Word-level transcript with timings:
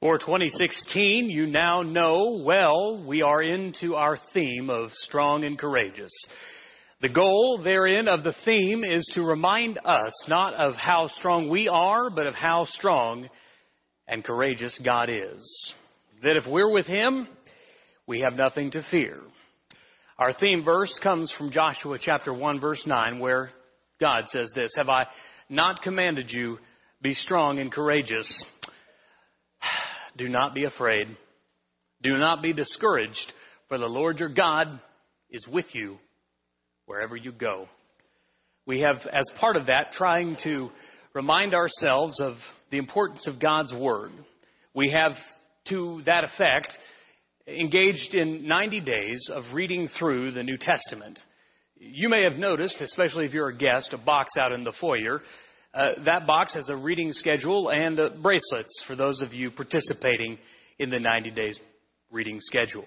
For 0.00 0.18
2016, 0.18 1.30
you 1.30 1.46
now 1.46 1.82
know 1.82 2.42
well 2.44 3.02
we 3.06 3.22
are 3.22 3.42
into 3.42 3.94
our 3.94 4.18
theme 4.34 4.68
of 4.68 4.90
strong 4.92 5.44
and 5.44 5.58
courageous. 5.58 6.12
The 7.00 7.08
goal 7.08 7.60
therein 7.62 8.08
of 8.08 8.22
the 8.22 8.34
theme 8.44 8.84
is 8.84 9.08
to 9.14 9.22
remind 9.22 9.78
us 9.84 10.12
not 10.28 10.54
of 10.54 10.74
how 10.74 11.08
strong 11.18 11.48
we 11.48 11.68
are, 11.68 12.10
but 12.10 12.26
of 12.26 12.34
how 12.34 12.66
strong 12.70 13.28
and 14.06 14.22
courageous 14.22 14.78
God 14.84 15.08
is. 15.08 15.74
That 16.22 16.36
if 16.36 16.46
we're 16.46 16.72
with 16.72 16.86
Him, 16.86 17.26
we 18.06 18.20
have 18.20 18.34
nothing 18.34 18.70
to 18.72 18.84
fear. 18.90 19.20
Our 20.18 20.32
theme 20.32 20.64
verse 20.64 20.96
comes 21.02 21.32
from 21.36 21.50
Joshua 21.50 21.98
chapter 22.00 22.32
1 22.32 22.60
verse 22.60 22.82
9 22.86 23.18
where 23.18 23.50
God 24.00 24.24
says 24.28 24.50
this, 24.54 24.72
Have 24.76 24.88
I 24.88 25.06
not 25.48 25.82
commanded 25.82 26.30
you, 26.30 26.58
be 27.00 27.14
strong 27.14 27.58
and 27.58 27.72
courageous? 27.72 28.44
Do 30.16 30.28
not 30.28 30.54
be 30.54 30.64
afraid. 30.64 31.08
Do 32.02 32.16
not 32.18 32.42
be 32.42 32.52
discouraged, 32.52 33.32
for 33.68 33.78
the 33.78 33.86
Lord 33.86 34.18
your 34.18 34.28
God 34.28 34.80
is 35.30 35.46
with 35.48 35.66
you 35.72 35.96
wherever 36.86 37.16
you 37.16 37.32
go. 37.32 37.66
We 38.66 38.80
have, 38.80 38.96
as 39.12 39.24
part 39.38 39.56
of 39.56 39.66
that, 39.66 39.92
trying 39.92 40.36
to 40.44 40.70
remind 41.14 41.54
ourselves 41.54 42.20
of 42.20 42.34
the 42.70 42.78
importance 42.78 43.26
of 43.26 43.40
God's 43.40 43.72
Word. 43.74 44.12
We 44.74 44.90
have, 44.90 45.12
to 45.68 46.02
that 46.06 46.24
effect, 46.24 46.68
engaged 47.46 48.14
in 48.14 48.46
90 48.48 48.80
days 48.80 49.28
of 49.32 49.44
reading 49.52 49.88
through 49.98 50.32
the 50.32 50.42
New 50.42 50.56
Testament. 50.56 51.18
You 51.76 52.08
may 52.08 52.22
have 52.24 52.38
noticed, 52.38 52.80
especially 52.80 53.26
if 53.26 53.32
you're 53.32 53.48
a 53.48 53.56
guest, 53.56 53.92
a 53.92 53.98
box 53.98 54.32
out 54.38 54.52
in 54.52 54.64
the 54.64 54.72
foyer. 54.80 55.20
Uh, 55.74 55.88
that 56.04 56.24
box 56.24 56.54
has 56.54 56.68
a 56.68 56.76
reading 56.76 57.10
schedule 57.10 57.68
and 57.68 57.98
uh, 57.98 58.10
bracelets 58.22 58.84
for 58.86 58.94
those 58.94 59.20
of 59.20 59.32
you 59.34 59.50
participating 59.50 60.38
in 60.78 60.88
the 60.88 61.00
90 61.00 61.32
days 61.32 61.58
reading 62.12 62.38
schedule. 62.38 62.84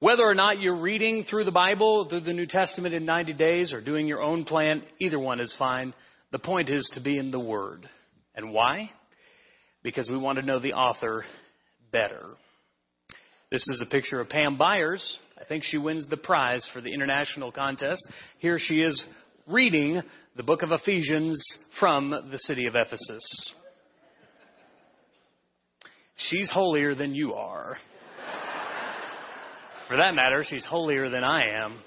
Whether 0.00 0.22
or 0.22 0.34
not 0.34 0.58
you're 0.58 0.80
reading 0.80 1.24
through 1.28 1.44
the 1.44 1.50
Bible, 1.50 2.06
through 2.08 2.22
the 2.22 2.32
New 2.32 2.46
Testament 2.46 2.94
in 2.94 3.04
90 3.04 3.34
days, 3.34 3.74
or 3.74 3.82
doing 3.82 4.06
your 4.06 4.22
own 4.22 4.44
plan, 4.44 4.84
either 4.98 5.18
one 5.18 5.38
is 5.38 5.54
fine. 5.58 5.92
The 6.32 6.38
point 6.38 6.70
is 6.70 6.90
to 6.94 7.00
be 7.00 7.18
in 7.18 7.30
the 7.30 7.40
Word. 7.40 7.86
And 8.34 8.52
why? 8.52 8.90
Because 9.82 10.08
we 10.08 10.16
want 10.16 10.38
to 10.38 10.46
know 10.46 10.60
the 10.60 10.72
author 10.72 11.26
better. 11.92 12.24
This 13.50 13.66
is 13.68 13.82
a 13.84 13.90
picture 13.90 14.20
of 14.20 14.30
Pam 14.30 14.56
Byers. 14.56 15.18
I 15.38 15.44
think 15.44 15.62
she 15.62 15.76
wins 15.76 16.08
the 16.08 16.16
prize 16.16 16.66
for 16.72 16.80
the 16.80 16.92
international 16.94 17.52
contest. 17.52 18.00
Here 18.38 18.58
she 18.58 18.76
is 18.76 19.04
reading 19.46 20.02
the 20.38 20.44
book 20.44 20.62
of 20.62 20.70
Ephesians 20.70 21.44
from 21.80 22.10
the 22.10 22.38
city 22.38 22.66
of 22.66 22.76
Ephesus. 22.76 23.52
She's 26.14 26.48
holier 26.48 26.94
than 26.94 27.12
you 27.12 27.34
are. 27.34 27.76
For 29.88 29.96
that 29.96 30.14
matter, 30.14 30.44
she's 30.48 30.64
holier 30.64 31.10
than 31.10 31.24
I 31.24 31.64
am. 31.64 31.80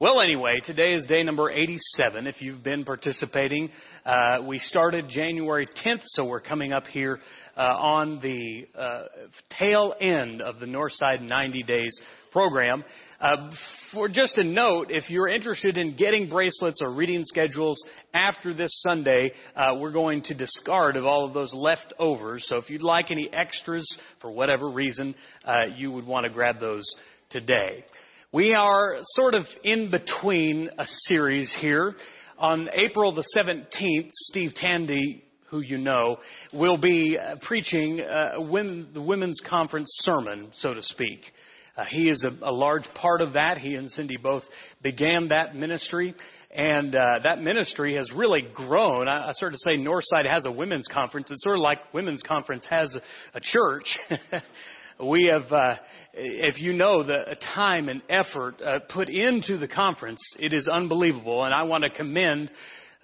Well, 0.00 0.20
anyway, 0.20 0.60
today 0.64 0.94
is 0.94 1.04
day 1.04 1.22
number 1.22 1.48
87. 1.52 2.26
If 2.26 2.42
you've 2.42 2.64
been 2.64 2.84
participating, 2.84 3.70
uh, 4.04 4.38
we 4.44 4.58
started 4.58 5.08
January 5.08 5.68
10th, 5.68 6.02
so 6.06 6.24
we're 6.24 6.40
coming 6.40 6.72
up 6.72 6.88
here 6.88 7.20
uh, 7.56 7.60
on 7.60 8.18
the 8.18 8.66
uh, 8.76 9.04
tail 9.56 9.94
end 10.00 10.42
of 10.42 10.58
the 10.58 10.66
Northside 10.66 11.22
90 11.22 11.62
Days 11.62 12.00
program. 12.32 12.82
Uh, 13.20 13.52
for 13.92 14.08
just 14.08 14.36
a 14.36 14.42
note, 14.42 14.88
if 14.90 15.08
you're 15.10 15.28
interested 15.28 15.78
in 15.78 15.94
getting 15.94 16.28
bracelets 16.28 16.80
or 16.82 16.92
reading 16.92 17.22
schedules 17.24 17.80
after 18.12 18.52
this 18.52 18.72
Sunday, 18.82 19.30
uh, 19.54 19.76
we're 19.78 19.92
going 19.92 20.24
to 20.24 20.34
discard 20.34 20.96
of 20.96 21.06
all 21.06 21.24
of 21.24 21.34
those 21.34 21.54
leftovers. 21.54 22.44
So 22.48 22.56
if 22.56 22.68
you'd 22.68 22.82
like 22.82 23.12
any 23.12 23.30
extras 23.32 23.86
for 24.20 24.32
whatever 24.32 24.68
reason, 24.68 25.14
uh, 25.44 25.66
you 25.76 25.92
would 25.92 26.04
want 26.04 26.24
to 26.24 26.30
grab 26.30 26.58
those 26.58 26.84
today. 27.30 27.84
We 28.34 28.52
are 28.52 28.96
sort 29.00 29.34
of 29.34 29.44
in 29.62 29.92
between 29.92 30.68
a 30.76 30.84
series 30.84 31.54
here. 31.60 31.94
On 32.36 32.68
April 32.74 33.14
the 33.14 33.22
17th, 33.38 34.10
Steve 34.12 34.54
Tandy, 34.56 35.22
who 35.50 35.60
you 35.60 35.78
know, 35.78 36.16
will 36.52 36.76
be 36.76 37.16
uh, 37.16 37.36
preaching 37.42 38.00
uh, 38.00 38.30
the 38.36 39.00
women's 39.00 39.40
conference 39.48 39.86
sermon, 40.02 40.48
so 40.52 40.74
to 40.74 40.82
speak. 40.82 41.20
Uh, 41.76 41.84
he 41.88 42.08
is 42.08 42.24
a, 42.24 42.44
a, 42.44 42.50
large 42.50 42.82
part 42.96 43.20
of 43.20 43.34
that. 43.34 43.58
He 43.58 43.76
and 43.76 43.88
Cindy 43.88 44.16
both 44.16 44.42
began 44.82 45.28
that 45.28 45.54
ministry, 45.54 46.12
and 46.50 46.92
uh, 46.92 47.20
that 47.22 47.40
ministry 47.40 47.94
has 47.94 48.10
really 48.16 48.42
grown. 48.52 49.06
I, 49.06 49.28
I 49.28 49.32
sort 49.34 49.52
of 49.52 49.60
say 49.60 49.76
Northside 49.76 50.28
has 50.28 50.44
a 50.44 50.50
women's 50.50 50.88
conference. 50.92 51.30
It's 51.30 51.44
sort 51.44 51.58
of 51.58 51.62
like 51.62 51.94
women's 51.94 52.22
conference 52.22 52.66
has 52.68 52.96
a, 52.96 53.36
a 53.36 53.40
church. 53.40 53.96
we 55.02 55.30
have, 55.32 55.50
uh, 55.50 55.76
if 56.12 56.60
you 56.60 56.72
know 56.72 57.02
the 57.02 57.36
time 57.54 57.88
and 57.88 58.02
effort 58.08 58.60
uh, 58.62 58.78
put 58.88 59.08
into 59.08 59.58
the 59.58 59.66
conference, 59.66 60.20
it 60.38 60.52
is 60.52 60.68
unbelievable. 60.68 61.44
And 61.44 61.52
I 61.52 61.64
want 61.64 61.84
to 61.84 61.90
commend 61.90 62.50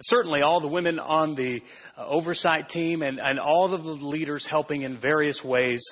certainly 0.01 0.41
all 0.41 0.61
the 0.61 0.67
women 0.67 0.99
on 0.99 1.35
the 1.35 1.61
uh, 1.97 2.05
oversight 2.05 2.69
team 2.69 3.01
and, 3.01 3.19
and 3.19 3.39
all 3.39 3.73
of 3.73 3.83
the 3.83 3.89
leaders 3.89 4.47
helping 4.49 4.83
in 4.83 4.99
various 4.99 5.41
ways. 5.43 5.83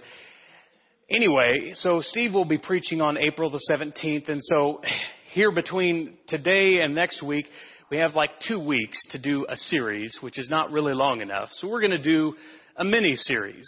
Anyway, 1.10 1.72
so 1.74 2.02
Steve 2.02 2.34
will 2.34 2.46
be 2.46 2.58
preaching 2.58 3.02
on 3.02 3.18
April 3.18 3.50
the 3.50 3.62
17th. 3.70 4.30
And 4.30 4.42
so 4.44 4.82
here 5.32 5.52
between 5.52 6.18
today 6.28 6.80
and 6.82 6.96
next 6.96 7.22
week, 7.22 7.46
we 7.92 7.98
have 7.98 8.14
like 8.14 8.30
two 8.48 8.60
weeks 8.60 9.00
to 9.12 9.18
do 9.18 9.46
a 9.50 9.58
series, 9.58 10.18
which 10.22 10.38
is 10.38 10.50
not 10.50 10.72
really 10.72 10.94
long 10.94 11.22
enough. 11.22 11.50
So 11.54 11.68
we're 11.68 11.82
going 11.82 11.92
to 11.92 12.02
do 12.02 12.36
a 12.78 12.86
mini 12.86 13.16
series. 13.16 13.68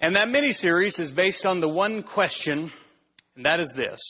And 0.00 0.16
that 0.16 0.28
mini 0.28 0.52
series 0.52 0.98
is 0.98 1.10
based 1.10 1.44
on 1.44 1.60
the 1.60 1.68
one 1.68 2.02
question, 2.02 2.72
and 3.36 3.44
that 3.44 3.60
is 3.60 3.72
this 3.76 4.00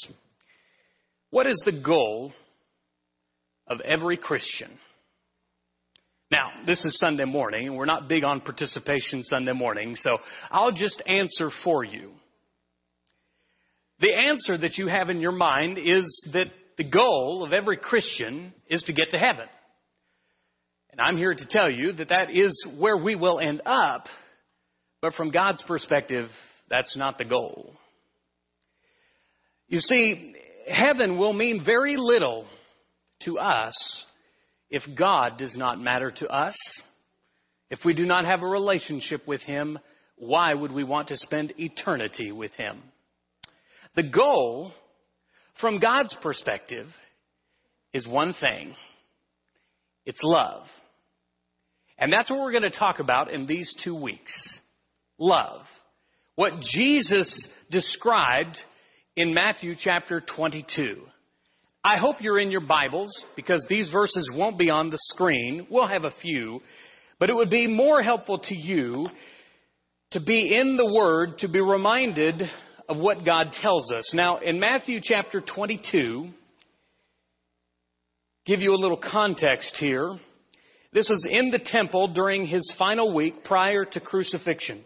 What 1.30 1.46
is 1.46 1.60
the 1.64 1.72
goal 1.72 2.32
of 3.66 3.80
every 3.80 4.16
Christian? 4.16 4.70
Now, 6.30 6.50
this 6.64 6.84
is 6.84 6.96
Sunday 6.98 7.24
morning, 7.24 7.66
and 7.66 7.76
we're 7.76 7.86
not 7.86 8.08
big 8.08 8.22
on 8.22 8.40
participation 8.40 9.24
Sunday 9.24 9.52
morning, 9.52 9.96
so 9.96 10.18
I'll 10.48 10.70
just 10.70 11.02
answer 11.08 11.50
for 11.64 11.82
you. 11.82 12.12
The 13.98 14.14
answer 14.14 14.56
that 14.56 14.78
you 14.78 14.86
have 14.86 15.10
in 15.10 15.20
your 15.20 15.32
mind 15.32 15.76
is 15.76 16.24
that 16.32 16.46
the 16.78 16.84
goal 16.84 17.42
of 17.44 17.52
every 17.52 17.76
Christian 17.76 18.54
is 18.68 18.82
to 18.84 18.92
get 18.92 19.10
to 19.10 19.18
heaven. 19.18 19.46
And 20.92 21.00
I'm 21.00 21.16
here 21.16 21.34
to 21.34 21.46
tell 21.50 21.68
you 21.68 21.92
that 21.94 22.10
that 22.10 22.28
is 22.32 22.64
where 22.78 22.96
we 22.96 23.16
will 23.16 23.40
end 23.40 23.62
up 23.66 24.06
but 25.00 25.15
from 25.15 25.31
God's 25.31 25.62
perspective, 25.62 26.28
that's 26.69 26.97
not 26.97 27.19
the 27.19 27.25
goal. 27.25 27.75
You 29.69 29.81
see, 29.81 30.34
heaven 30.69 31.19
will 31.19 31.33
mean 31.33 31.62
very 31.65 31.97
little 31.97 32.47
to 33.22 33.38
us 33.38 34.05
if 34.69 34.83
God 34.97 35.38
does 35.38 35.56
not 35.56 35.81
matter 35.81 36.11
to 36.11 36.28
us. 36.28 36.55
If 37.71 37.81
we 37.84 37.94
do 37.94 38.05
not 38.05 38.25
have 38.25 38.43
a 38.43 38.47
relationship 38.47 39.27
with 39.27 39.41
Him, 39.43 39.78
why 40.16 40.53
would 40.53 40.72
we 40.72 40.84
want 40.84 41.09
to 41.09 41.17
spend 41.17 41.55
eternity 41.56 42.32
with 42.32 42.53
Him? 42.53 42.82
The 43.97 44.03
goal, 44.03 44.72
from 45.61 45.78
God's 45.78 46.15
perspective, 46.22 46.87
is 47.93 48.06
one 48.06 48.32
thing 48.34 48.75
it's 50.05 50.21
love. 50.22 50.65
And 51.99 52.12
that's 52.12 52.31
what 52.31 52.41
we're 52.41 52.53
going 52.53 52.71
to 52.71 52.71
talk 52.71 52.99
about 52.99 53.31
in 53.31 53.47
these 53.47 53.75
two 53.84 53.94
weeks 53.94 54.32
love. 55.20 55.60
What 56.34 56.54
Jesus 56.60 57.48
described 57.70 58.56
in 59.14 59.34
Matthew 59.34 59.75
chapter 59.78 60.20
22. 60.20 61.03
I 61.84 61.98
hope 61.98 62.16
you're 62.20 62.41
in 62.41 62.50
your 62.50 62.62
Bibles 62.62 63.10
because 63.36 63.64
these 63.69 63.91
verses 63.91 64.28
won't 64.34 64.58
be 64.58 64.70
on 64.70 64.91
the 64.91 64.98
screen. 64.98 65.66
We'll 65.70 65.86
have 65.86 66.04
a 66.04 66.14
few, 66.22 66.60
but 67.19 67.31
it 67.31 67.36
would 67.36 67.50
be 67.50 67.66
more 67.66 68.03
helpful 68.03 68.38
to 68.38 68.55
you 68.56 69.06
to 70.12 70.20
be 70.20 70.56
in 70.56 70.76
the 70.76 70.93
Word 70.93 71.38
to 71.38 71.49
be 71.49 71.61
reminded 71.61 72.43
of 72.88 72.99
what 72.99 73.25
God 73.25 73.52
tells 73.62 73.93
us. 73.93 74.12
Now, 74.14 74.38
in 74.38 74.58
Matthew 74.58 75.00
chapter 75.02 75.40
22, 75.40 76.31
give 78.46 78.61
you 78.61 78.75
a 78.75 78.81
little 78.81 79.00
context 79.00 79.76
here. 79.78 80.19
This 80.93 81.08
was 81.08 81.25
in 81.28 81.50
the 81.50 81.61
temple 81.64 82.08
during 82.08 82.46
his 82.46 82.75
final 82.76 83.14
week 83.14 83.44
prior 83.44 83.84
to 83.84 84.00
crucifixion. 84.00 84.84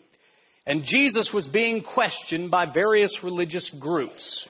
And 0.66 0.82
Jesus 0.84 1.31
was 1.34 1.46
being 1.46 1.82
questioned 1.82 2.50
by 2.50 2.64
various 2.72 3.14
religious 3.22 3.70
groups. 3.78 4.49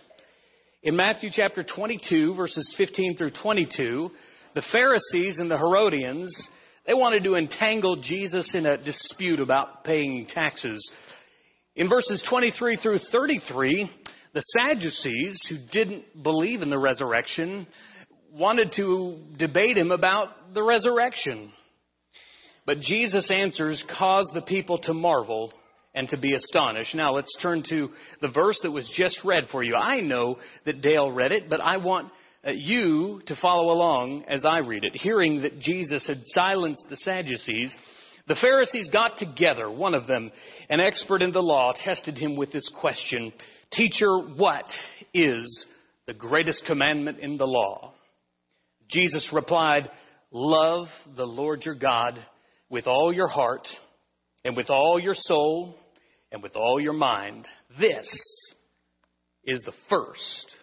In 0.84 0.94
Matthew 0.94 1.30
chapter 1.32 1.64
22, 1.64 2.34
verses 2.34 2.72
15 2.78 3.16
through 3.16 3.32
22, 3.42 4.10
the 4.54 4.62
Pharisees 4.70 5.38
and 5.38 5.50
the 5.50 5.58
Herodians, 5.58 6.32
they 6.86 6.94
wanted 6.94 7.24
to 7.24 7.34
entangle 7.34 7.96
Jesus 7.96 8.54
in 8.54 8.64
a 8.66 8.76
dispute 8.76 9.40
about 9.40 9.82
paying 9.82 10.26
taxes. 10.32 10.88
In 11.74 11.88
verses 11.88 12.22
23 12.28 12.76
through 12.76 12.98
33, 13.10 13.90
the 14.34 14.42
Sadducees, 14.42 15.44
who 15.48 15.56
didn't 15.72 16.22
believe 16.22 16.62
in 16.62 16.70
the 16.70 16.78
resurrection, 16.78 17.66
wanted 18.32 18.72
to 18.76 19.18
debate 19.36 19.76
him 19.76 19.90
about 19.90 20.54
the 20.54 20.62
resurrection. 20.62 21.50
But 22.66 22.80
Jesus' 22.80 23.30
answers 23.32 23.84
caused 23.98 24.30
the 24.32 24.42
people 24.42 24.78
to 24.78 24.94
marvel 24.94 25.52
and 25.94 26.08
to 26.08 26.18
be 26.18 26.34
astonished. 26.34 26.94
Now 26.94 27.14
let's 27.14 27.36
turn 27.40 27.62
to 27.68 27.90
the 28.20 28.28
verse 28.28 28.58
that 28.62 28.70
was 28.70 28.90
just 28.96 29.20
read 29.24 29.44
for 29.50 29.62
you. 29.62 29.74
I 29.74 30.00
know 30.00 30.38
that 30.66 30.80
Dale 30.80 31.10
read 31.10 31.32
it, 31.32 31.48
but 31.48 31.60
I 31.60 31.76
want 31.76 32.10
uh, 32.46 32.50
you 32.50 33.22
to 33.26 33.36
follow 33.40 33.72
along 33.72 34.24
as 34.28 34.44
I 34.44 34.58
read 34.58 34.84
it. 34.84 34.96
Hearing 34.96 35.42
that 35.42 35.60
Jesus 35.60 36.06
had 36.06 36.22
silenced 36.26 36.84
the 36.90 36.96
Sadducees, 36.96 37.74
the 38.26 38.36
Pharisees 38.40 38.88
got 38.92 39.18
together. 39.18 39.70
One 39.70 39.94
of 39.94 40.06
them, 40.06 40.32
an 40.68 40.80
expert 40.80 41.22
in 41.22 41.32
the 41.32 41.42
law, 41.42 41.72
tested 41.76 42.18
him 42.18 42.36
with 42.36 42.52
this 42.52 42.68
question 42.80 43.32
Teacher, 43.72 44.18
what 44.18 44.66
is 45.12 45.66
the 46.06 46.14
greatest 46.14 46.64
commandment 46.66 47.18
in 47.20 47.36
the 47.36 47.46
law? 47.46 47.92
Jesus 48.90 49.30
replied, 49.32 49.90
Love 50.30 50.88
the 51.16 51.24
Lord 51.24 51.64
your 51.64 51.74
God 51.74 52.18
with 52.68 52.86
all 52.86 53.12
your 53.12 53.28
heart 53.28 53.66
and 54.44 54.56
with 54.56 54.70
all 54.70 55.00
your 55.00 55.14
soul 55.14 55.76
and 56.34 56.42
with 56.42 56.56
all 56.56 56.80
your 56.80 56.92
mind. 56.92 57.46
This 57.78 58.06
is 59.44 59.62
the 59.64 59.72
first 59.88 60.56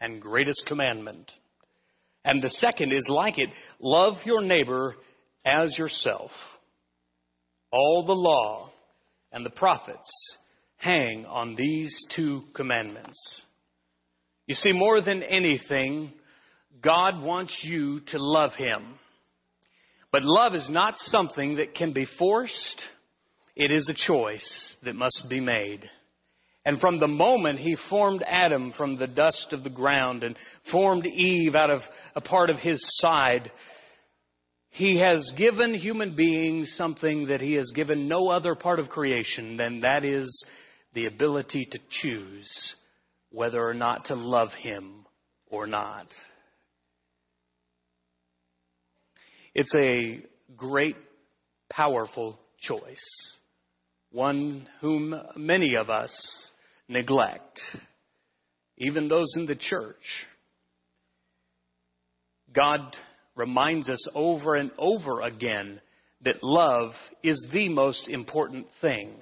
and 0.00 0.22
greatest 0.22 0.64
commandment. 0.68 1.30
And 2.24 2.40
the 2.40 2.48
second 2.48 2.92
is 2.92 3.04
like 3.08 3.36
it 3.36 3.48
love 3.80 4.14
your 4.24 4.40
neighbor 4.40 4.94
as 5.44 5.76
yourself. 5.76 6.30
All 7.72 8.04
the 8.06 8.12
law 8.12 8.70
and 9.32 9.44
the 9.44 9.50
prophets 9.50 10.08
hang 10.76 11.26
on 11.26 11.56
these 11.56 11.92
two 12.14 12.42
commandments. 12.54 13.18
You 14.46 14.54
see, 14.54 14.72
more 14.72 15.02
than 15.02 15.24
anything, 15.24 16.12
God 16.80 17.20
wants 17.20 17.58
you 17.64 18.00
to 18.12 18.18
love 18.22 18.52
Him. 18.52 18.94
But 20.12 20.22
love 20.22 20.54
is 20.54 20.68
not 20.70 20.94
something 20.98 21.56
that 21.56 21.74
can 21.74 21.92
be 21.92 22.06
forced. 22.16 22.80
It 23.60 23.70
is 23.70 23.86
a 23.90 23.94
choice 23.94 24.74
that 24.84 24.94
must 24.94 25.26
be 25.28 25.38
made. 25.38 25.86
And 26.64 26.80
from 26.80 26.98
the 26.98 27.06
moment 27.06 27.58
he 27.58 27.76
formed 27.90 28.24
Adam 28.26 28.72
from 28.72 28.96
the 28.96 29.06
dust 29.06 29.48
of 29.52 29.64
the 29.64 29.68
ground 29.68 30.24
and 30.24 30.34
formed 30.72 31.04
Eve 31.04 31.54
out 31.54 31.68
of 31.68 31.82
a 32.16 32.22
part 32.22 32.48
of 32.48 32.56
his 32.58 32.80
side, 33.00 33.52
he 34.70 34.98
has 35.00 35.30
given 35.36 35.74
human 35.74 36.16
beings 36.16 36.72
something 36.74 37.26
that 37.26 37.42
he 37.42 37.52
has 37.52 37.70
given 37.74 38.08
no 38.08 38.28
other 38.28 38.54
part 38.54 38.78
of 38.78 38.88
creation, 38.88 39.60
and 39.60 39.82
that 39.82 40.06
is 40.06 40.42
the 40.94 41.04
ability 41.04 41.66
to 41.70 41.78
choose 41.90 42.74
whether 43.28 43.62
or 43.62 43.74
not 43.74 44.06
to 44.06 44.14
love 44.14 44.48
him 44.58 45.04
or 45.50 45.66
not. 45.66 46.06
It's 49.54 49.74
a 49.74 50.22
great, 50.56 50.96
powerful 51.68 52.38
choice, 52.58 53.36
one 54.10 54.66
whom 54.80 55.14
many 55.36 55.76
of 55.76 55.90
us 55.90 56.12
neglect, 56.88 57.60
even 58.78 59.08
those 59.08 59.32
in 59.36 59.46
the 59.46 59.54
church. 59.54 60.26
God 62.52 62.96
reminds 63.36 63.88
us 63.88 64.04
over 64.14 64.54
and 64.54 64.70
over 64.76 65.20
again 65.20 65.80
that 66.22 66.42
love 66.42 66.90
is 67.22 67.46
the 67.52 67.68
most 67.68 68.08
important 68.08 68.66
thing. 68.80 69.12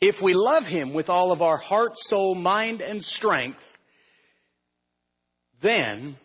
If 0.00 0.16
we 0.22 0.34
love 0.34 0.64
Him 0.64 0.92
with 0.92 1.08
all 1.08 1.30
of 1.30 1.42
our 1.42 1.56
heart, 1.56 1.92
soul, 1.94 2.34
mind, 2.34 2.80
and 2.80 3.02
strength, 3.02 3.60
then 5.62 6.16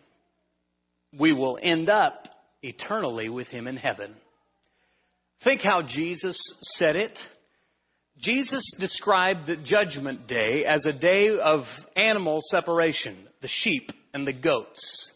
we 1.16 1.32
will 1.32 1.58
end 1.62 1.88
up 1.88 2.26
eternally 2.62 3.28
with 3.28 3.46
Him 3.48 3.66
in 3.66 3.76
heaven. 3.76 4.14
Think 5.44 5.60
how 5.62 5.82
Jesus 5.86 6.36
said 6.76 6.96
it. 6.96 7.18
Jesus 8.20 8.62
described 8.78 9.46
the 9.46 9.56
judgment 9.56 10.26
day 10.26 10.64
as 10.66 10.84
a 10.84 10.92
day 10.92 11.30
of 11.42 11.62
animal 11.96 12.40
separation, 12.42 13.16
the 13.40 13.48
sheep 13.48 13.90
and 14.12 14.26
the 14.26 14.32
goats. 14.32 15.10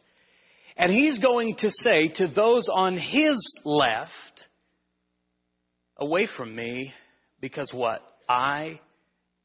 And 0.76 0.90
he's 0.90 1.18
going 1.18 1.56
to 1.58 1.70
say 1.70 2.08
to 2.16 2.28
those 2.28 2.68
on 2.72 2.96
his 2.96 3.38
left, 3.64 4.10
away 5.98 6.26
from 6.36 6.56
me, 6.56 6.92
because 7.40 7.70
what? 7.72 8.00
I 8.28 8.80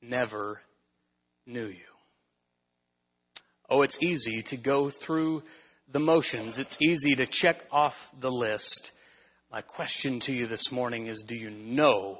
never 0.02 0.62
knew 1.46 1.68
you. 1.68 1.76
Oh, 3.70 3.82
it's 3.82 3.98
easy 4.02 4.44
to 4.50 4.58
go 4.58 4.90
through 5.06 5.44
the 5.92 6.00
motions. 6.00 6.56
It's 6.58 6.76
easy 6.82 7.16
to 7.16 7.28
check 7.30 7.58
off 7.72 7.94
the 8.22 8.32
list. 8.32 8.92
My 9.52 9.62
question 9.62 10.20
to 10.22 10.32
you 10.32 10.48
this 10.48 10.70
morning 10.72 11.08
is 11.08 11.24
do 11.28 11.36
you 11.36 11.50
know 11.50 12.20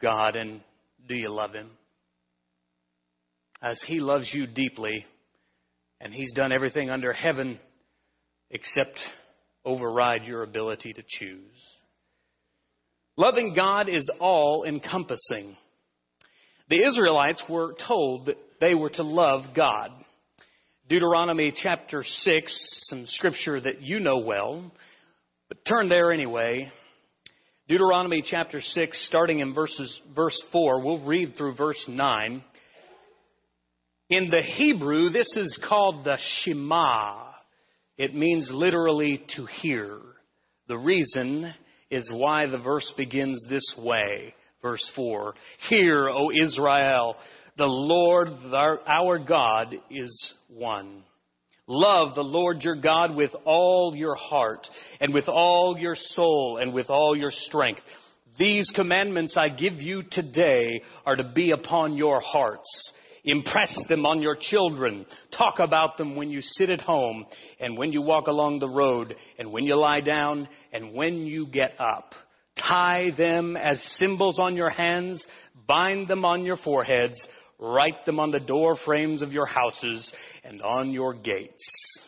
God 0.00 0.36
and 0.36 0.60
do 1.08 1.14
you 1.14 1.30
love 1.30 1.52
Him? 1.52 1.70
As 3.62 3.80
He 3.86 4.00
loves 4.00 4.30
you 4.32 4.46
deeply, 4.46 5.04
and 6.00 6.12
He's 6.12 6.32
done 6.34 6.52
everything 6.52 6.90
under 6.90 7.12
heaven 7.12 7.58
except 8.50 8.98
override 9.64 10.24
your 10.24 10.42
ability 10.42 10.92
to 10.92 11.02
choose. 11.06 11.50
Loving 13.16 13.52
God 13.54 13.88
is 13.88 14.08
all 14.20 14.64
encompassing. 14.64 15.56
The 16.70 16.86
Israelites 16.86 17.42
were 17.48 17.74
told 17.86 18.26
that 18.26 18.36
they 18.60 18.74
were 18.74 18.90
to 18.90 19.02
love 19.02 19.54
God. 19.54 19.90
Deuteronomy 20.88 21.52
chapter 21.54 22.02
6, 22.04 22.86
some 22.88 23.06
scripture 23.06 23.60
that 23.60 23.82
you 23.82 24.00
know 24.00 24.18
well, 24.18 24.70
but 25.48 25.64
turn 25.66 25.88
there 25.88 26.12
anyway. 26.12 26.70
Deuteronomy 27.68 28.22
chapter 28.24 28.62
6, 28.62 29.08
starting 29.08 29.40
in 29.40 29.52
verses, 29.52 30.00
verse 30.16 30.42
4, 30.52 30.82
we'll 30.82 31.04
read 31.04 31.36
through 31.36 31.54
verse 31.54 31.84
9. 31.86 32.42
In 34.08 34.30
the 34.30 34.40
Hebrew, 34.40 35.10
this 35.10 35.30
is 35.36 35.60
called 35.68 36.02
the 36.02 36.16
Shema. 36.16 37.26
It 37.98 38.14
means 38.14 38.48
literally 38.50 39.22
to 39.36 39.44
hear. 39.60 39.98
The 40.68 40.78
reason 40.78 41.52
is 41.90 42.10
why 42.10 42.46
the 42.46 42.56
verse 42.56 42.90
begins 42.96 43.44
this 43.50 43.74
way. 43.76 44.34
Verse 44.62 44.90
4 44.96 45.34
Hear, 45.68 46.08
O 46.08 46.30
Israel, 46.42 47.16
the 47.58 47.66
Lord 47.66 48.28
our 48.50 49.18
God 49.18 49.74
is 49.90 50.34
one. 50.48 51.04
Love 51.70 52.14
the 52.14 52.22
Lord 52.22 52.62
your 52.62 52.76
God 52.76 53.14
with 53.14 53.30
all 53.44 53.94
your 53.94 54.14
heart 54.14 54.66
and 55.00 55.12
with 55.12 55.28
all 55.28 55.76
your 55.78 55.94
soul 55.94 56.58
and 56.60 56.72
with 56.72 56.88
all 56.88 57.14
your 57.14 57.30
strength. 57.30 57.82
These 58.38 58.72
commandments 58.74 59.36
I 59.36 59.50
give 59.50 59.74
you 59.74 60.02
today 60.10 60.80
are 61.04 61.16
to 61.16 61.30
be 61.34 61.50
upon 61.50 61.94
your 61.94 62.20
hearts. 62.20 62.92
Impress 63.24 63.76
them 63.90 64.06
on 64.06 64.22
your 64.22 64.36
children. 64.40 65.04
Talk 65.36 65.58
about 65.58 65.98
them 65.98 66.16
when 66.16 66.30
you 66.30 66.40
sit 66.40 66.70
at 66.70 66.80
home 66.80 67.26
and 67.60 67.76
when 67.76 67.92
you 67.92 68.00
walk 68.00 68.28
along 68.28 68.60
the 68.60 68.68
road 68.68 69.14
and 69.38 69.52
when 69.52 69.64
you 69.64 69.76
lie 69.76 70.00
down 70.00 70.48
and 70.72 70.94
when 70.94 71.18
you 71.26 71.46
get 71.46 71.72
up. 71.78 72.14
Tie 72.56 73.10
them 73.16 73.56
as 73.56 73.78
symbols 73.96 74.38
on 74.38 74.56
your 74.56 74.70
hands. 74.70 75.24
Bind 75.66 76.08
them 76.08 76.24
on 76.24 76.44
your 76.44 76.56
foreheads. 76.56 77.20
Write 77.58 78.06
them 78.06 78.20
on 78.20 78.30
the 78.30 78.40
door 78.40 78.76
frames 78.84 79.22
of 79.22 79.32
your 79.32 79.46
houses 79.46 80.12
and 80.44 80.62
on 80.62 80.92
your 80.92 81.14
gates. 81.14 81.98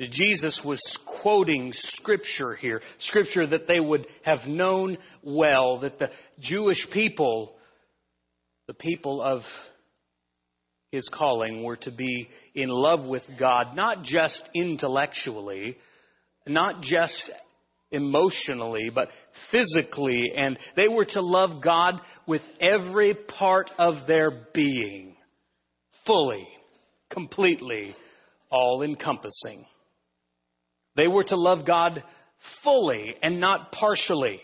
Jesus 0.00 0.60
was 0.64 0.80
quoting 1.22 1.72
scripture 1.72 2.54
here, 2.54 2.80
scripture 2.98 3.46
that 3.46 3.68
they 3.68 3.78
would 3.78 4.06
have 4.24 4.46
known 4.46 4.98
well, 5.22 5.80
that 5.80 5.98
the 5.98 6.10
Jewish 6.40 6.88
people, 6.92 7.54
the 8.66 8.74
people 8.74 9.22
of 9.22 9.42
his 10.90 11.08
calling, 11.12 11.62
were 11.62 11.76
to 11.76 11.92
be 11.92 12.28
in 12.54 12.68
love 12.68 13.04
with 13.04 13.22
God, 13.38 13.76
not 13.76 14.02
just 14.02 14.42
intellectually, 14.54 15.76
not 16.46 16.82
just 16.82 17.30
emotionally, 17.92 18.90
but 18.92 19.08
physically, 19.50 20.32
and 20.36 20.58
they 20.74 20.88
were 20.88 21.04
to 21.04 21.20
love 21.20 21.62
God 21.62 22.00
with 22.26 22.42
every 22.60 23.14
part 23.14 23.70
of 23.78 24.06
their 24.06 24.46
being, 24.52 25.14
fully, 26.06 26.48
completely, 27.10 27.94
all 28.50 28.82
encompassing. 28.82 29.64
They 30.96 31.06
were 31.06 31.24
to 31.24 31.36
love 31.36 31.66
God 31.66 32.02
fully 32.64 33.14
and 33.22 33.40
not 33.40 33.72
partially. 33.72 34.40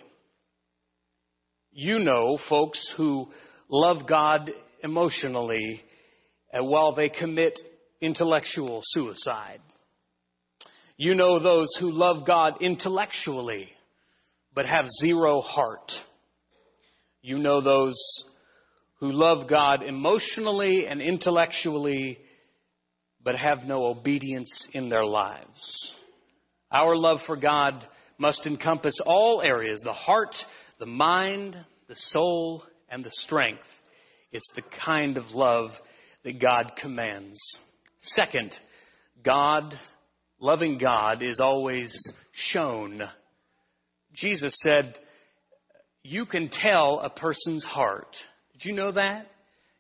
You 1.72 1.98
know 1.98 2.38
folks 2.48 2.80
who 2.96 3.28
love 3.68 4.06
God 4.08 4.50
emotionally 4.82 5.82
uh, 6.52 6.64
while 6.64 6.94
they 6.94 7.08
commit 7.08 7.58
intellectual 8.00 8.80
suicide. 8.82 9.60
You 10.98 11.14
know 11.14 11.38
those 11.38 11.68
who 11.78 11.92
love 11.92 12.26
God 12.26 12.60
intellectually 12.60 13.70
but 14.52 14.66
have 14.66 14.86
zero 15.00 15.40
heart. 15.40 15.92
You 17.22 17.38
know 17.38 17.60
those 17.60 17.96
who 18.98 19.12
love 19.12 19.48
God 19.48 19.84
emotionally 19.84 20.86
and 20.88 21.00
intellectually 21.00 22.18
but 23.22 23.36
have 23.36 23.62
no 23.62 23.86
obedience 23.86 24.66
in 24.72 24.88
their 24.88 25.04
lives. 25.04 25.94
Our 26.72 26.96
love 26.96 27.18
for 27.26 27.36
God 27.36 27.86
must 28.18 28.44
encompass 28.44 28.98
all 29.06 29.40
areas 29.40 29.80
the 29.84 29.92
heart, 29.92 30.34
the 30.80 30.86
mind, 30.86 31.56
the 31.86 31.94
soul, 31.94 32.64
and 32.88 33.04
the 33.04 33.12
strength. 33.12 33.62
It's 34.32 34.50
the 34.56 34.62
kind 34.84 35.16
of 35.16 35.26
love 35.26 35.70
that 36.24 36.40
God 36.40 36.72
commands. 36.76 37.38
Second, 38.00 38.52
God, 39.24 39.78
loving 40.40 40.78
God 40.78 41.22
is 41.22 41.40
always 41.40 41.92
shown. 42.32 43.02
Jesus 44.14 44.56
said, 44.62 44.94
you 46.02 46.26
can 46.26 46.48
tell 46.50 47.00
a 47.00 47.10
person's 47.10 47.64
heart. 47.64 48.16
Did 48.52 48.68
you 48.68 48.74
know 48.74 48.92
that? 48.92 49.26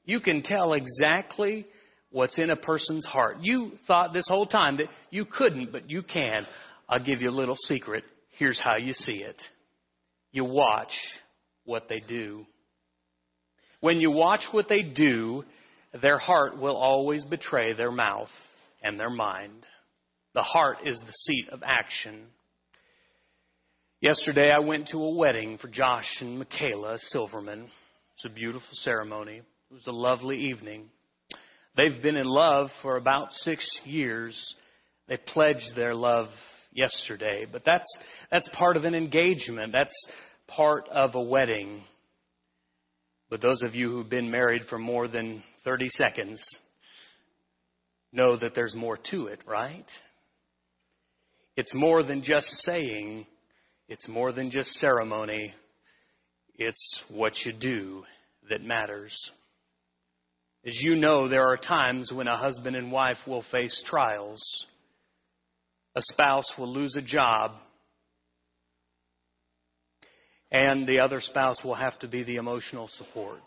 You 0.04 0.20
can 0.20 0.42
tell 0.42 0.72
exactly 0.72 1.66
what's 2.10 2.38
in 2.38 2.50
a 2.50 2.56
person's 2.56 3.04
heart. 3.04 3.38
You 3.40 3.72
thought 3.86 4.12
this 4.12 4.26
whole 4.28 4.46
time 4.46 4.78
that 4.78 4.88
you 5.10 5.24
couldn't, 5.24 5.72
but 5.72 5.90
you 5.90 6.02
can. 6.02 6.46
I'll 6.88 7.02
give 7.02 7.22
you 7.22 7.28
a 7.28 7.30
little 7.30 7.56
secret. 7.56 8.04
Here's 8.38 8.60
how 8.60 8.76
you 8.76 8.92
see 8.92 9.22
it. 9.22 9.40
You 10.32 10.44
watch 10.44 10.92
what 11.64 11.88
they 11.88 12.00
do. 12.00 12.46
When 13.80 14.00
you 14.00 14.10
watch 14.10 14.42
what 14.50 14.68
they 14.68 14.82
do, 14.82 15.44
their 16.00 16.18
heart 16.18 16.58
will 16.58 16.76
always 16.76 17.24
betray 17.24 17.72
their 17.72 17.92
mouth 17.92 18.30
and 18.82 18.98
their 18.98 19.10
mind. 19.10 19.66
The 20.38 20.44
heart 20.44 20.86
is 20.86 21.00
the 21.00 21.12
seat 21.12 21.48
of 21.50 21.64
action. 21.66 22.26
Yesterday 24.00 24.52
I 24.54 24.60
went 24.60 24.86
to 24.90 25.02
a 25.02 25.16
wedding 25.16 25.58
for 25.58 25.66
Josh 25.66 26.06
and 26.20 26.38
Michaela 26.38 26.96
Silverman. 27.08 27.68
It's 28.14 28.24
a 28.24 28.28
beautiful 28.28 28.68
ceremony. 28.70 29.38
It 29.38 29.74
was 29.74 29.88
a 29.88 29.90
lovely 29.90 30.36
evening. 30.36 30.90
They've 31.76 32.00
been 32.00 32.16
in 32.16 32.26
love 32.26 32.68
for 32.82 32.96
about 32.96 33.32
six 33.32 33.80
years. 33.84 34.54
They 35.08 35.16
pledged 35.16 35.74
their 35.74 35.96
love 35.96 36.28
yesterday, 36.72 37.44
but 37.50 37.64
that's 37.64 37.98
that's 38.30 38.48
part 38.52 38.76
of 38.76 38.84
an 38.84 38.94
engagement. 38.94 39.72
That's 39.72 40.06
part 40.46 40.88
of 40.88 41.16
a 41.16 41.20
wedding. 41.20 41.82
But 43.28 43.40
those 43.40 43.62
of 43.62 43.74
you 43.74 43.90
who've 43.90 44.08
been 44.08 44.30
married 44.30 44.62
for 44.70 44.78
more 44.78 45.08
than 45.08 45.42
30 45.64 45.88
seconds 45.88 46.40
know 48.12 48.36
that 48.36 48.54
there's 48.54 48.76
more 48.76 49.00
to 49.10 49.26
it, 49.26 49.40
right? 49.44 49.84
It's 51.58 51.74
more 51.74 52.04
than 52.04 52.22
just 52.22 52.46
saying, 52.62 53.26
it's 53.88 54.06
more 54.06 54.30
than 54.30 54.48
just 54.48 54.70
ceremony. 54.74 55.52
It's 56.54 57.02
what 57.08 57.32
you 57.44 57.52
do 57.52 58.04
that 58.48 58.62
matters. 58.62 59.12
As 60.64 60.78
you 60.80 60.94
know, 60.94 61.26
there 61.26 61.48
are 61.48 61.56
times 61.56 62.12
when 62.14 62.28
a 62.28 62.36
husband 62.36 62.76
and 62.76 62.92
wife 62.92 63.16
will 63.26 63.44
face 63.50 63.82
trials. 63.86 64.40
A 65.96 66.00
spouse 66.00 66.48
will 66.56 66.72
lose 66.72 66.94
a 66.96 67.02
job 67.02 67.54
and 70.52 70.86
the 70.86 71.00
other 71.00 71.20
spouse 71.20 71.64
will 71.64 71.74
have 71.74 71.98
to 71.98 72.06
be 72.06 72.22
the 72.22 72.36
emotional 72.36 72.88
support. 72.98 73.42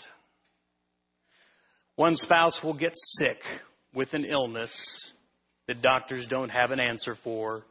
One 1.96 2.18
spouse 2.18 2.60
will 2.62 2.74
get 2.74 2.92
sick 2.94 3.38
with 3.94 4.12
an 4.12 4.26
illness 4.26 4.74
that 5.70 5.82
doctors 5.82 6.28
don't 6.30 6.50
have 6.50 6.72
an 6.72 6.82
answer 6.82 7.16
for, 7.24 7.64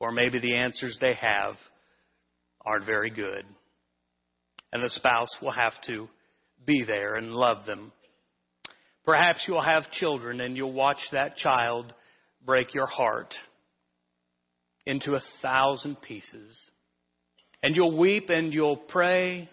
or 0.00 0.12
maybe 0.12 0.38
the 0.38 0.56
answers 0.56 0.96
they 1.00 1.14
have 1.20 1.54
aren't 2.64 2.86
very 2.86 3.10
good. 3.10 3.44
And 4.72 4.82
the 4.82 4.90
spouse 4.90 5.34
will 5.40 5.52
have 5.52 5.72
to 5.86 6.08
be 6.66 6.84
there 6.86 7.14
and 7.14 7.32
love 7.32 7.66
them. 7.66 7.92
Perhaps 9.04 9.44
you'll 9.46 9.62
have 9.62 9.90
children 9.90 10.40
and 10.40 10.56
you'll 10.56 10.72
watch 10.72 11.00
that 11.12 11.36
child 11.36 11.92
break 12.44 12.74
your 12.74 12.86
heart 12.86 13.34
into 14.86 15.14
a 15.14 15.22
thousand 15.42 16.00
pieces. 16.02 16.56
And 17.62 17.74
you'll 17.74 17.96
weep 17.96 18.30
and 18.30 18.52
you'll 18.52 18.76
pray, 18.76 19.48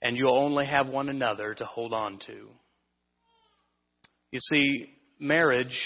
and 0.00 0.16
you'll 0.16 0.36
only 0.36 0.66
have 0.66 0.88
one 0.88 1.08
another 1.08 1.54
to 1.54 1.64
hold 1.64 1.92
on 1.92 2.18
to. 2.26 2.48
You 4.30 4.40
see, 4.40 4.86
marriage 5.20 5.78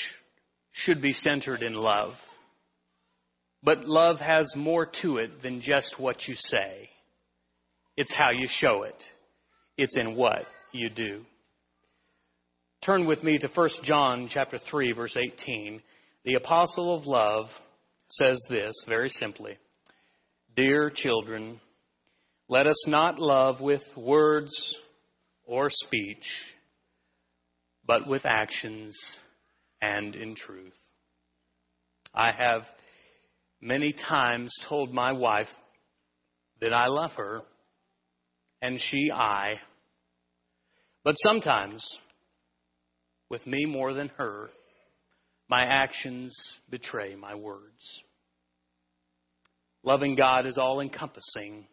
should 0.72 1.02
be 1.02 1.12
centered 1.12 1.62
in 1.62 1.74
love. 1.74 2.14
But 3.62 3.84
love 3.84 4.18
has 4.18 4.52
more 4.56 4.86
to 5.02 5.18
it 5.18 5.42
than 5.42 5.60
just 5.60 5.98
what 5.98 6.26
you 6.26 6.34
say. 6.36 6.90
It's 7.96 8.12
how 8.12 8.30
you 8.30 8.46
show 8.48 8.82
it. 8.82 9.00
It's 9.76 9.96
in 9.96 10.16
what 10.16 10.46
you 10.72 10.90
do. 10.90 11.24
Turn 12.84 13.06
with 13.06 13.22
me 13.22 13.38
to 13.38 13.48
1 13.48 13.68
John 13.84 14.28
chapter 14.32 14.58
3 14.70 14.92
verse 14.92 15.16
18. 15.16 15.80
The 16.24 16.34
apostle 16.34 16.94
of 16.94 17.06
love 17.06 17.46
says 18.08 18.44
this 18.48 18.74
very 18.88 19.08
simply. 19.08 19.56
Dear 20.56 20.90
children, 20.94 21.60
let 22.48 22.66
us 22.66 22.84
not 22.86 23.18
love 23.18 23.60
with 23.60 23.82
words 23.96 24.52
or 25.44 25.68
speech, 25.70 26.24
but 27.86 28.06
with 28.06 28.22
actions 28.24 28.98
and 29.80 30.14
in 30.14 30.34
truth. 30.34 30.74
I 32.14 32.32
have 32.32 32.62
many 33.62 33.92
times 33.92 34.54
told 34.68 34.92
my 34.92 35.12
wife 35.12 35.46
that 36.60 36.74
I 36.74 36.88
love 36.88 37.12
her, 37.12 37.42
and 38.60 38.78
she 38.78 39.10
I. 39.10 39.54
But 41.04 41.14
sometimes, 41.18 41.84
with 43.30 43.46
me 43.46 43.64
more 43.64 43.94
than 43.94 44.08
her, 44.18 44.50
my 45.48 45.64
actions 45.64 46.36
betray 46.70 47.14
my 47.14 47.34
words. 47.34 48.02
Loving 49.84 50.14
God 50.16 50.46
is 50.46 50.58
all 50.58 50.80
encompassing. 50.80 51.66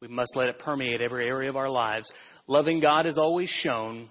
We 0.00 0.08
must 0.08 0.34
let 0.34 0.48
it 0.48 0.58
permeate 0.58 1.00
every 1.00 1.28
area 1.28 1.48
of 1.48 1.56
our 1.56 1.70
lives. 1.70 2.10
Loving 2.48 2.80
God 2.80 3.06
is 3.06 3.18
always 3.18 3.48
shown. 3.48 4.10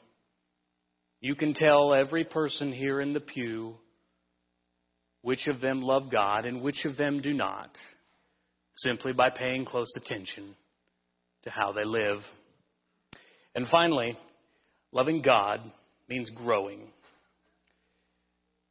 You 1.20 1.36
can 1.36 1.54
tell 1.54 1.94
every 1.94 2.24
person 2.24 2.72
here 2.72 3.02
in 3.02 3.14
the 3.14 3.20
pew 3.20 3.76
which 5.22 5.48
of 5.48 5.62
them 5.62 5.82
love 5.82 6.12
God 6.12 6.46
and 6.46 6.62
which 6.62 6.86
of 6.86 6.98
them 6.98 7.22
do 7.22 7.34
not 7.34 7.76
simply 8.76 9.14
by 9.14 9.30
paying 9.30 9.66
close 9.66 9.94
attention 9.98 10.56
to 11.44 11.50
how 11.50 11.72
they 11.72 11.84
live. 11.84 12.20
And 13.54 13.68
finally, 13.68 14.18
loving 14.92 15.22
God 15.22 15.60
means 16.08 16.30
growing. 16.30 16.88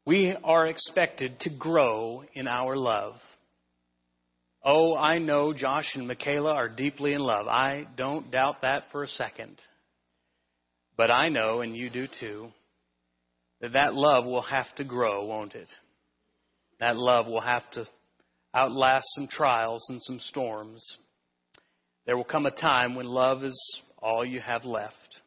We 0.06 0.34
are 0.42 0.66
expected 0.66 1.38
to 1.40 1.50
grow 1.50 2.24
in 2.34 2.48
our 2.48 2.76
love. 2.76 3.14
Oh, 4.64 4.96
I 4.96 5.18
know 5.18 5.52
Josh 5.54 5.92
and 5.94 6.06
Michaela 6.06 6.52
are 6.52 6.68
deeply 6.68 7.12
in 7.12 7.20
love. 7.20 7.46
I 7.46 7.86
don't 7.96 8.30
doubt 8.30 8.62
that 8.62 8.84
for 8.92 9.04
a 9.04 9.08
second. 9.08 9.60
But 10.96 11.10
I 11.10 11.28
know, 11.28 11.60
and 11.60 11.76
you 11.76 11.88
do 11.88 12.06
too, 12.18 12.48
that 13.60 13.72
that 13.72 13.94
love 13.94 14.24
will 14.24 14.42
have 14.42 14.74
to 14.76 14.84
grow, 14.84 15.24
won't 15.24 15.54
it? 15.54 15.68
That 16.80 16.96
love 16.96 17.26
will 17.26 17.42
have 17.42 17.70
to 17.72 17.86
outlast 18.54 19.06
some 19.14 19.28
trials 19.28 19.84
and 19.88 20.00
some 20.02 20.18
storms. 20.18 20.82
There 22.06 22.16
will 22.16 22.24
come 22.24 22.46
a 22.46 22.50
time 22.50 22.94
when 22.94 23.06
love 23.06 23.44
is 23.44 23.80
all 23.98 24.24
you 24.24 24.40
have 24.40 24.64
left. 24.64 25.20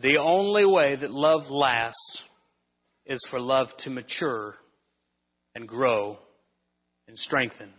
The 0.00 0.16
only 0.18 0.64
way 0.64 0.96
that 0.96 1.10
love 1.10 1.50
lasts 1.50 2.22
is 3.04 3.22
for 3.30 3.40
love 3.40 3.66
to 3.80 3.90
mature 3.90 4.54
and 5.54 5.68
grow 5.68 6.18
and 7.08 7.18
strengthen. 7.18 7.70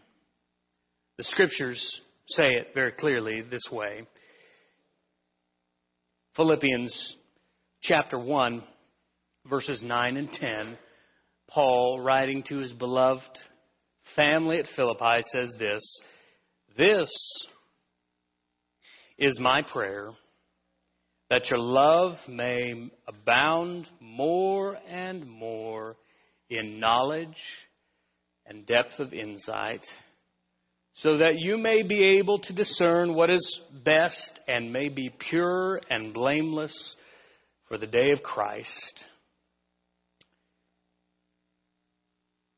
The 1.17 1.23
scriptures 1.23 2.01
say 2.27 2.49
it 2.49 2.67
very 2.75 2.91
clearly 2.91 3.41
this 3.41 3.67
way. 3.71 4.03
Philippians 6.35 7.15
chapter 7.81 8.19
1, 8.19 8.63
verses 9.49 9.81
9 9.81 10.17
and 10.17 10.31
10, 10.31 10.77
Paul, 11.53 11.99
writing 12.01 12.43
to 12.49 12.57
his 12.57 12.73
beloved 12.73 13.21
family 14.15 14.57
at 14.57 14.65
Philippi, 14.75 15.21
says 15.31 15.53
this 15.59 16.01
This 16.77 17.09
is 19.19 19.39
my 19.39 19.61
prayer, 19.61 20.11
that 21.29 21.49
your 21.49 21.59
love 21.59 22.13
may 22.27 22.89
abound 23.07 23.87
more 23.99 24.77
and 24.89 25.27
more 25.27 25.95
in 26.49 26.79
knowledge 26.79 27.37
and 28.47 28.65
depth 28.65 28.99
of 28.99 29.13
insight 29.13 29.85
so 30.95 31.17
that 31.17 31.39
you 31.39 31.57
may 31.57 31.81
be 31.81 32.17
able 32.19 32.39
to 32.39 32.53
discern 32.53 33.15
what 33.15 33.29
is 33.29 33.59
best 33.83 34.39
and 34.47 34.71
may 34.71 34.89
be 34.89 35.11
pure 35.29 35.81
and 35.89 36.13
blameless 36.13 36.95
for 37.67 37.77
the 37.77 37.87
day 37.87 38.11
of 38.11 38.21
Christ. 38.21 39.03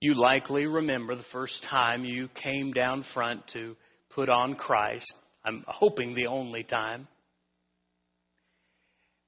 You 0.06 0.14
likely 0.14 0.68
remember 0.68 1.16
the 1.16 1.26
first 1.32 1.66
time 1.68 2.06
you 2.06 2.30
came 2.44 2.74
down 2.74 3.04
front 3.16 3.42
to 3.54 3.76
put 4.14 4.30
on 4.30 4.54
Christ. 4.54 5.12
I'm 5.44 5.64
hoping 5.66 6.14
the 6.14 6.28
only 6.28 6.62
time. 6.62 7.08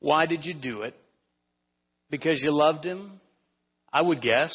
Why 0.01 0.27
did 0.27 0.46
you 0.46 0.53
do 0.53 0.84
it? 0.84 0.93
Because 2.12 2.39
you 2.43 2.55
loved 2.55 2.86
him? 2.86 3.19
I 3.91 4.03
would 4.03 4.22
guess. 4.22 4.53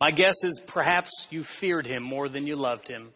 My 0.00 0.10
guess 0.10 0.36
is 0.42 0.58
perhaps 0.68 1.10
you 1.28 1.44
feared 1.60 1.86
him 1.86 2.02
more 2.02 2.30
than 2.30 2.46
you 2.46 2.56
loved 2.56 2.88
him. 2.88 3.10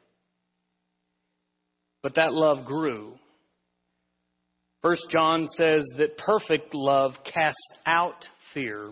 But 2.02 2.16
that 2.16 2.34
love 2.34 2.66
grew. 2.66 3.14
First 4.82 5.04
John 5.08 5.46
says 5.56 5.90
that 5.96 6.18
perfect 6.18 6.74
love 6.74 7.12
casts 7.24 7.72
out 7.86 8.26
fear. 8.52 8.90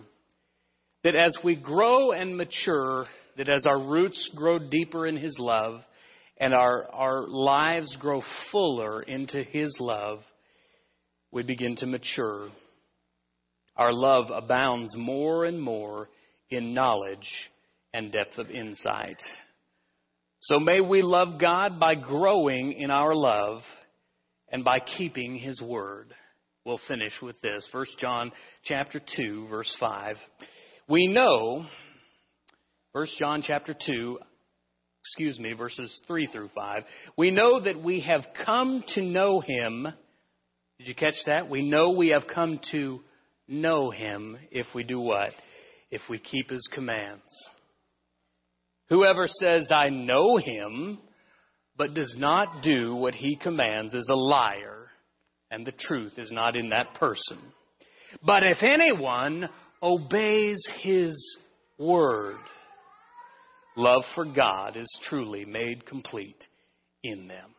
That 1.03 1.13
as 1.13 1.37
we 1.43 1.55
grow 1.55 2.11
and 2.11 2.35
mature, 2.35 3.05
that 3.41 3.49
as 3.49 3.65
our 3.65 3.79
roots 3.79 4.31
grow 4.35 4.59
deeper 4.59 5.07
in 5.07 5.17
His 5.17 5.35
love 5.39 5.81
and 6.37 6.53
our, 6.53 6.87
our 6.93 7.27
lives 7.27 7.97
grow 7.99 8.21
fuller 8.51 9.01
into 9.01 9.41
His 9.41 9.75
love, 9.79 10.19
we 11.31 11.41
begin 11.41 11.75
to 11.77 11.87
mature. 11.87 12.49
Our 13.75 13.93
love 13.93 14.29
abounds 14.29 14.95
more 14.95 15.45
and 15.45 15.59
more 15.59 16.07
in 16.51 16.73
knowledge 16.73 17.27
and 17.95 18.11
depth 18.11 18.37
of 18.37 18.51
insight. 18.51 19.17
So 20.41 20.59
may 20.59 20.79
we 20.79 21.01
love 21.01 21.39
God 21.39 21.79
by 21.79 21.95
growing 21.95 22.73
in 22.73 22.91
our 22.91 23.15
love 23.15 23.61
and 24.51 24.63
by 24.63 24.81
keeping 24.97 25.35
his 25.35 25.59
word. 25.59 26.13
We'll 26.63 26.79
finish 26.87 27.13
with 27.23 27.41
this. 27.41 27.67
1 27.71 27.85
John 27.97 28.31
chapter 28.65 29.01
2 29.17 29.47
verse 29.49 29.75
5. 29.79 30.15
We 30.87 31.07
know 31.07 31.65
1 32.93 33.07
John 33.17 33.41
chapter 33.41 33.73
2 33.73 34.19
excuse 35.01 35.39
me 35.39 35.53
verses 35.53 35.97
3 36.07 36.27
through 36.27 36.49
5. 36.53 36.83
We 37.17 37.31
know 37.31 37.61
that 37.61 37.81
we 37.81 38.01
have 38.01 38.25
come 38.45 38.83
to 38.95 39.01
know 39.01 39.39
him. 39.39 39.87
Did 40.77 40.87
you 40.87 40.95
catch 40.95 41.15
that? 41.25 41.49
We 41.49 41.61
know 41.61 41.91
we 41.91 42.09
have 42.09 42.23
come 42.27 42.59
to 42.73 42.99
know 43.47 43.91
him 43.91 44.37
if 44.51 44.67
we 44.75 44.83
do 44.83 44.99
what? 44.99 45.29
If 45.89 46.01
we 46.09 46.19
keep 46.19 46.49
his 46.49 46.69
commands. 46.73 47.23
Whoever 48.89 49.25
says, 49.25 49.69
I 49.71 49.87
know 49.87 50.35
him, 50.35 50.99
but 51.77 51.93
does 51.93 52.15
not 52.19 52.61
do 52.61 52.93
what 52.93 53.15
he 53.15 53.37
commands 53.37 53.93
is 53.93 54.09
a 54.11 54.15
liar, 54.17 54.87
and 55.49 55.65
the 55.65 55.71
truth 55.71 56.13
is 56.17 56.31
not 56.33 56.57
in 56.57 56.69
that 56.69 56.95
person. 56.95 57.39
But 58.21 58.43
if 58.43 58.61
anyone 58.61 59.47
obeys 59.81 60.61
his 60.81 61.37
word, 61.79 62.35
love 63.75 64.03
for 64.15 64.25
God 64.25 64.75
is 64.75 64.99
truly 65.09 65.45
made 65.45 65.85
complete 65.85 66.47
in 67.03 67.27
them. 67.27 67.55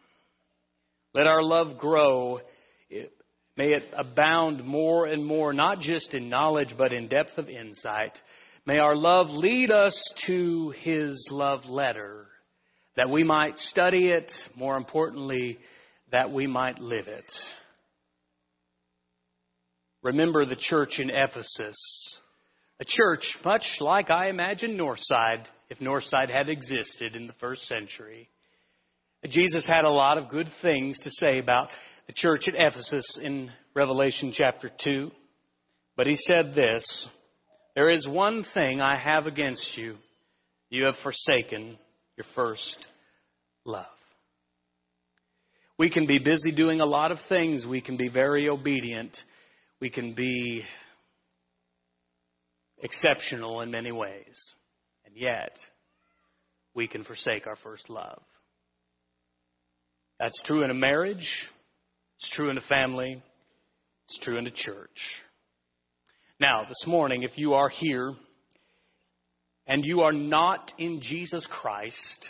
Let 1.14 1.26
our 1.26 1.42
love 1.42 1.78
grow. 1.78 2.40
May 3.57 3.73
it 3.73 3.85
abound 3.97 4.64
more 4.64 5.07
and 5.07 5.25
more, 5.25 5.52
not 5.52 5.81
just 5.81 6.14
in 6.14 6.28
knowledge, 6.28 6.75
but 6.76 6.92
in 6.92 7.09
depth 7.09 7.37
of 7.37 7.49
insight 7.49 8.12
May 8.64 8.78
our 8.78 8.95
love 8.95 9.26
lead 9.28 9.73
us 9.73 10.14
to 10.26 10.73
His 10.83 11.26
love 11.33 11.64
letter, 11.64 12.28
that 12.97 13.11
we 13.11 13.25
might 13.25 13.59
study 13.59 14.09
it, 14.11 14.31
more 14.54 14.76
importantly, 14.76 15.59
that 16.12 16.31
we 16.31 16.47
might 16.47 16.78
live 16.78 17.09
it. 17.09 17.25
Remember 20.02 20.45
the 20.45 20.57
church 20.57 21.00
in 21.00 21.11
Ephesus, 21.11 21.76
a 22.83 22.85
church 22.85 23.39
much 23.45 23.62
like 23.79 24.11
I 24.11 24.29
imagine 24.29 24.77
Northside, 24.77 25.45
if 25.71 25.79
Northside 25.79 26.29
had 26.29 26.49
existed 26.49 27.15
in 27.15 27.29
the 27.29 27.33
first 27.35 27.69
century. 27.69 28.29
Jesus 29.25 29.65
had 29.69 29.85
a 29.85 29.91
lot 29.91 30.19
of 30.19 30.29
good 30.29 30.49
things 30.62 30.99
to 31.05 31.11
say 31.12 31.39
about 31.39 31.69
the 32.09 32.12
church 32.12 32.49
at 32.49 32.57
Ephesus 32.57 33.21
in 33.23 33.53
Revelation 33.73 34.33
chapter 34.37 34.69
2, 34.83 35.12
but 35.97 36.09
he 36.09 36.17
said 36.17 36.55
this. 36.57 37.07
There 37.77 37.89
is 37.89 38.05
one 38.05 38.45
thing 38.53 38.81
I 38.81 38.99
have 38.99 39.27
against 39.27 39.79
you. 39.79 39.95
You 40.69 40.87
have 40.87 40.97
forsaken 41.05 41.79
your 42.17 42.27
first 42.35 42.89
love. 43.65 43.87
We 45.79 45.89
can 45.89 46.09
be 46.09 46.19
busy 46.19 46.51
doing 46.51 46.81
a 46.81 46.87
lot 46.87 47.12
of 47.12 47.19
things. 47.29 47.65
We 47.65 47.81
can 47.81 47.97
be 47.97 48.09
very 48.09 48.49
obedient. 48.49 49.16
We 49.81 49.88
can 49.88 50.14
be 50.14 50.64
exceptional 52.83 53.61
in 53.61 53.71
many 53.71 53.92
ways. 53.92 54.55
And 55.07 55.16
yet, 55.16 55.57
we 56.75 56.88
can 56.88 57.05
forsake 57.05 57.47
our 57.47 57.57
first 57.57 57.88
love. 57.88 58.23
That's 60.18 60.40
true 60.45 60.62
in 60.62 60.71
a 60.71 60.75
marriage. 60.75 61.29
It's 62.18 62.31
true 62.35 62.51
in 62.51 62.59
a 62.59 62.62
family. 62.62 63.23
It's 64.07 64.18
true 64.23 64.37
in 64.37 64.47
a 64.47 64.51
church. 64.51 64.99
Now, 66.40 66.64
this 66.68 66.85
morning, 66.87 67.23
if 67.23 67.37
you 67.37 67.55
are 67.55 67.68
here 67.68 68.14
and 69.66 69.85
you 69.85 70.03
are 70.03 70.12
not 70.12 70.73
in 70.79 71.01
Jesus 71.01 71.47
Christ, 71.51 72.27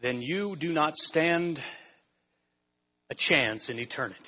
then 0.00 0.20
you 0.20 0.56
do 0.56 0.72
not 0.72 0.96
stand 0.96 1.58
a 3.10 3.14
chance 3.16 3.68
in 3.68 3.78
eternity. 3.78 4.18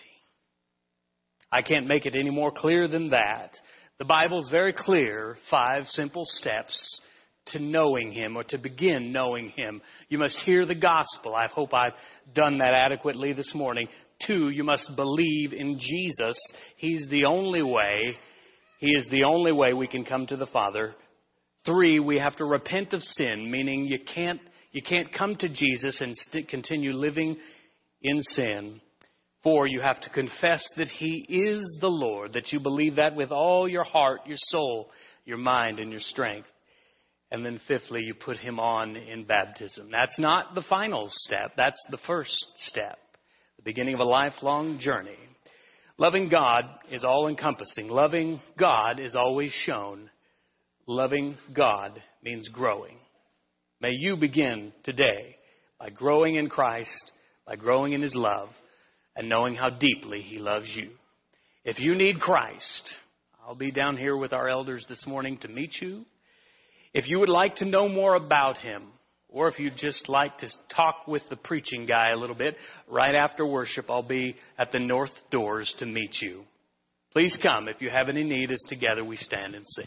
I 1.51 1.63
can't 1.63 1.87
make 1.87 2.07
it 2.07 2.17
any 2.17 2.31
more 2.31 2.53
clear 2.53 2.89
than 2.89 3.11
that. 3.11 3.57
The 3.99 4.05
Bible 4.05 4.41
is 4.41 4.49
very 4.51 4.73
clear 4.73 5.37
five 5.51 5.87
simple 5.87 6.25
steps 6.25 7.01
to 7.47 7.59
knowing 7.59 8.13
Him 8.13 8.37
or 8.37 8.45
to 8.45 8.59
begin 8.59 9.13
knowing 9.13 9.51
Him. 9.51 9.81
You 10.09 10.19
must 10.19 10.39
hear 10.45 10.67
the 10.67 10.75
gospel. 10.75 11.35
I 11.35 11.47
hope 11.47 11.73
I've 11.73 11.93
done 12.35 12.59
that 12.59 12.75
adequately 12.75 13.33
this 13.33 13.53
morning. 13.55 13.89
Two, 14.27 14.51
you 14.51 14.65
must 14.65 14.97
believe 14.97 15.53
in 15.53 15.79
Jesus. 15.79 16.37
He's 16.77 17.09
the 17.09 17.25
only 17.25 17.63
way 17.63 18.17
he 18.85 18.91
is 18.91 19.07
the 19.11 19.25
only 19.25 19.51
way 19.51 19.73
we 19.73 19.87
can 19.87 20.05
come 20.05 20.27
to 20.27 20.37
the 20.37 20.47
Father. 20.47 20.95
Three, 21.65 22.01
we 22.01 22.19
have 22.19 22.37
to 22.37 22.45
repent 22.45 22.93
of 22.93 23.03
sin, 23.03 23.51
meaning 23.51 23.87
you 23.87 23.99
can't, 24.15 24.41
you 24.73 24.83
can't 24.83 25.11
come 25.11 25.37
to 25.37 25.49
Jesus 25.49 26.03
and 26.03 26.15
st- 26.15 26.49
continue 26.49 26.93
living 26.93 27.39
in 28.03 28.21
sin. 28.29 28.83
Four, 29.45 29.67
you 29.67 29.83
have 29.83 30.01
to 30.01 30.11
confess 30.11 30.67
that 30.79 30.89
He 30.89 31.27
is 31.29 31.77
the 31.81 31.89
Lord, 31.89 32.33
that 32.33 32.51
you 32.51 32.61
believe 32.61 32.97
that 32.97 33.15
with 33.15 33.31
all 33.31 33.69
your 33.69 33.85
heart, 33.85 34.23
your 34.27 34.39
soul, 34.39 34.91
your 35.27 35.37
mind, 35.37 35.79
and 35.79 35.91
your 35.91 36.01
strength. 36.01 36.49
And 37.31 37.45
then 37.45 37.61
fifthly, 37.69 38.01
you 38.03 38.15
put 38.15 38.39
Him 38.39 38.59
on 38.59 38.97
in 38.97 39.25
baptism. 39.25 39.91
That's 39.93 40.19
not 40.19 40.55
the 40.55 40.65
final 40.69 41.09
step, 41.09 41.53
that's 41.59 41.85
the 41.91 41.99
first 42.07 42.35
step, 42.57 42.99
the 43.59 43.63
beginning 43.65 43.93
of 43.93 44.01
a 44.01 44.05
lifelong 44.05 44.79
journey. 44.79 45.19
Loving 45.99 46.31
God 46.31 46.65
is 46.91 47.05
all 47.05 47.29
encompassing. 47.29 47.89
Loving 47.89 48.41
God 48.59 48.99
is 48.99 49.15
always 49.15 49.53
shown. 49.53 50.11
Loving 50.87 51.37
God 51.55 52.03
means 52.23 52.49
growing. 52.49 52.97
May 53.81 53.93
you 53.93 54.17
begin 54.17 54.73
today 54.85 55.37
by 55.79 55.91
growing 55.91 56.37
in 56.37 56.49
Christ, 56.49 57.13
by 57.47 57.57
growing 57.57 57.93
in 57.93 58.01
His 58.01 58.15
love, 58.15 58.49
and 59.17 59.29
knowing 59.29 59.55
how 59.55 59.71
deeply 59.71 60.21
He 60.21 60.39
loves 60.39 60.69
you. 60.75 60.91
If 61.65 61.79
you 61.79 61.95
need 61.95 62.21
Christ, 62.21 62.95
I'll 63.47 63.55
be 63.55 63.71
down 63.71 63.97
here 63.97 64.17
with 64.17 64.33
our 64.33 64.49
elders 64.49 64.85
this 64.89 65.07
morning 65.07 65.39
to 65.39 65.49
meet 65.49 65.75
you. 65.81 66.05
If 66.93 67.09
you 67.09 67.19
would 67.19 67.29
like 67.29 67.57
to 67.57 67.65
know 67.65 67.89
more 67.89 68.15
about 68.15 68.59
Him, 68.59 68.85
or 69.29 69.49
if 69.49 69.59
you'd 69.59 69.77
just 69.77 70.09
like 70.09 70.39
to 70.39 70.49
talk 70.75 71.09
with 71.09 71.23
the 71.29 71.37
preaching 71.37 71.87
guy 71.87 72.11
a 72.11 72.17
little 72.17 72.37
bit, 72.37 72.57
right 72.89 73.15
after 73.15 73.45
worship, 73.45 73.91
I'll 73.91 74.03
be 74.03 74.37
at 74.59 74.71
the 74.71 74.79
north 74.79 75.11
doors 75.31 75.75
to 75.79 75.87
meet 75.87 76.17
you. 76.21 76.45
Please 77.13 77.39
come 77.43 77.69
if 77.69 77.81
you 77.81 77.91
have 77.91 78.09
any 78.09 78.23
need 78.23 78.53
as 78.53 78.63
together 78.69 79.05
we 79.05 79.17
stand 79.17 79.55
and 79.55 79.67
sing. 79.67 79.87